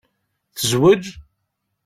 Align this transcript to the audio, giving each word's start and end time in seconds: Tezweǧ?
Tezweǧ? 0.55 1.03